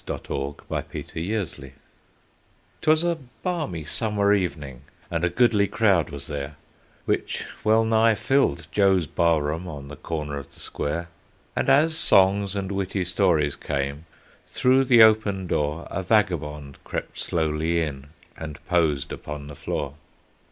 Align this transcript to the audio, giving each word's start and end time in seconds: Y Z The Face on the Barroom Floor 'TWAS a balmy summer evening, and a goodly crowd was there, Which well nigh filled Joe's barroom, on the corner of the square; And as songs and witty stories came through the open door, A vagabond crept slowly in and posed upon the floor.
Y 0.07 0.17
Z 0.17 0.23
The 0.29 0.81
Face 0.81 1.15
on 1.15 1.21
the 1.21 1.25
Barroom 1.29 1.45
Floor 1.45 1.73
'TWAS 2.81 3.03
a 3.03 3.17
balmy 3.43 3.83
summer 3.83 4.33
evening, 4.33 4.81
and 5.11 5.23
a 5.23 5.29
goodly 5.29 5.67
crowd 5.67 6.09
was 6.09 6.25
there, 6.25 6.55
Which 7.05 7.45
well 7.63 7.85
nigh 7.85 8.15
filled 8.15 8.65
Joe's 8.71 9.05
barroom, 9.05 9.67
on 9.67 9.89
the 9.89 9.95
corner 9.95 10.39
of 10.39 10.51
the 10.55 10.59
square; 10.59 11.09
And 11.55 11.69
as 11.69 11.95
songs 11.95 12.55
and 12.55 12.71
witty 12.71 13.03
stories 13.03 13.55
came 13.55 14.07
through 14.47 14.85
the 14.85 15.03
open 15.03 15.45
door, 15.45 15.87
A 15.91 16.01
vagabond 16.01 16.79
crept 16.83 17.19
slowly 17.19 17.79
in 17.79 18.07
and 18.35 18.57
posed 18.65 19.11
upon 19.11 19.45
the 19.45 19.55
floor. 19.55 19.93